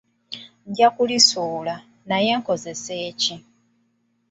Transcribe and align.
Nja 0.69 0.87
kulisuula, 0.95 1.75
naye 2.09 2.31
nkozese 2.39 2.95
ki? 3.21 3.35